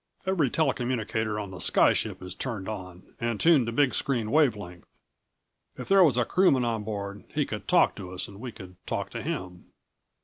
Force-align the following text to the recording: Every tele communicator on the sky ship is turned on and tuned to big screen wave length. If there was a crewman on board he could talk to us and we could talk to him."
Every 0.25 0.49
tele 0.49 0.73
communicator 0.73 1.39
on 1.39 1.51
the 1.51 1.59
sky 1.59 1.93
ship 1.93 2.23
is 2.23 2.33
turned 2.33 2.67
on 2.67 3.13
and 3.19 3.39
tuned 3.39 3.67
to 3.67 3.71
big 3.71 3.93
screen 3.93 4.31
wave 4.31 4.55
length. 4.55 4.87
If 5.77 5.87
there 5.89 6.03
was 6.03 6.17
a 6.17 6.25
crewman 6.25 6.65
on 6.65 6.83
board 6.83 7.23
he 7.35 7.45
could 7.45 7.67
talk 7.67 7.95
to 7.97 8.11
us 8.11 8.27
and 8.27 8.39
we 8.39 8.51
could 8.51 8.77
talk 8.87 9.11
to 9.11 9.21
him." 9.21 9.65